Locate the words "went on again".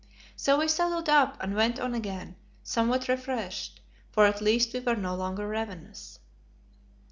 1.53-2.35